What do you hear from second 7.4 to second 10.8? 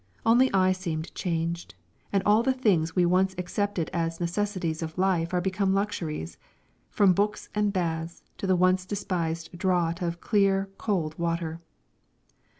and baths to the once despised draught of clear